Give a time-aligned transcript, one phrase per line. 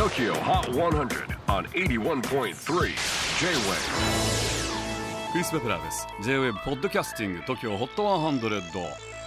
[0.00, 2.54] TOKYO HOT 100 on 81.3 J-WAVE.
[5.30, 6.06] クリス・ベプラーです。
[6.22, 8.82] J-WAVE ポッドキャスティング TOKYO HOT 100、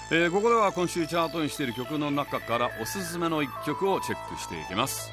[0.10, 5.12] えー、ここでは今週チャートにしている曲の中からおすすめの一曲をチェックしていきます。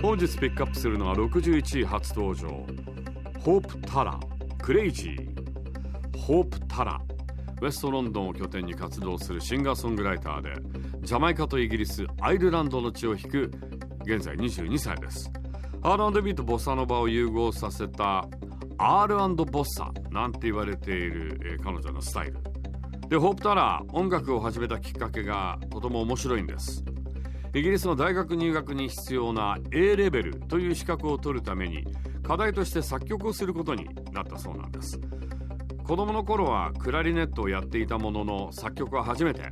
[0.00, 2.48] 本日ピックアップするのは61位初登場。
[3.44, 4.18] ホープ・タラ
[4.62, 6.18] クレイジー。
[6.18, 6.98] ホープ・タラ
[7.60, 10.52] ウェストロンドンを拠点に活動するシンガーソングライターで
[11.00, 13.50] ジャマイカとイギリスアイルランドの血を引く
[14.06, 15.30] 現在22歳です。
[15.82, 18.26] R&B とボッサノバを融合させた
[18.78, 22.38] R& ボッサなんて言われている、えー、彼女のスタイル。
[23.08, 26.84] でホープタラー音楽を始めたきっかけがとても面白いんです。
[27.54, 31.86] イギリスの大学入学に必要な A レベルという資格を取るために
[32.22, 35.00] 課題として作曲をすることになったそうなんです。
[35.84, 39.42] 子供の頃はクラリネットをやっていたものの作曲は初めて。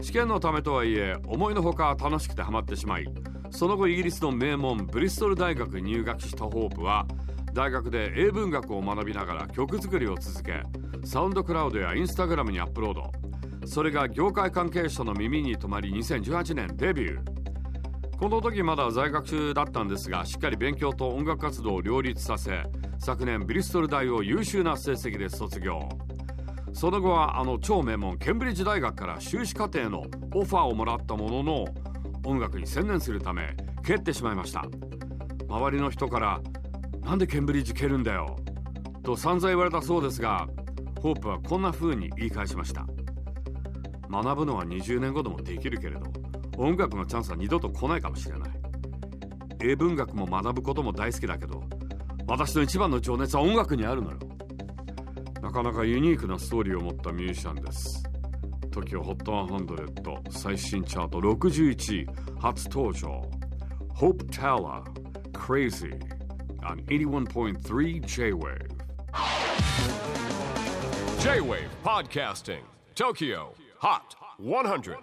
[0.00, 3.06] 試験のためとはいえ思いのほか楽しくてハマってしまい
[3.50, 7.06] その後イギリスの名門ブリストル大学に入学したホープは
[7.52, 10.62] 大学で英文学を学びながら曲作りを続け
[11.04, 13.10] サウンドクラウドやインスタグラムにアップロード。
[13.66, 18.18] それが業界関係者の耳に留まり2018年デビュー。
[18.18, 22.62] この時まだ在学中だったんですがしっかり勉強と音楽活動を両立させ
[23.00, 25.88] 昨年ブリストル大を優秀な成績で卒業。
[26.72, 31.64] その後はあの超名門ケンブリッジ大学から修士課程のオファーをもらったものの
[32.24, 34.64] 音楽に専念するため蹴ってしまいました。
[35.48, 36.40] 周りの人から
[37.04, 38.36] 「なんでケンブリッジ蹴るんだよ」
[39.04, 40.48] と散々言われたそうですが
[41.00, 42.86] ホープはこんな風に言い返しました。
[44.10, 46.02] 学ぶのは20年後でもできるけれど
[46.56, 48.50] 音楽のチャンスは二度と来ないかもしれない。
[49.60, 51.62] 英文学も学ぶことも大好きだけど
[52.26, 54.18] 私の一番の情熱は音楽にあるのよ。
[55.42, 58.04] なかなかユニークなストーリーを持ったミュージシャンです
[58.70, 62.06] TOKIOHOT100 最新チャート61位
[62.38, 63.28] 初登場
[63.92, 64.84] Hope Tower
[65.32, 65.98] Crazy
[66.62, 68.68] on 81.3 J-Wave
[71.20, 72.62] J-WAVE PODCASTING
[72.94, 73.48] TOKYO
[73.80, 74.96] HOT 100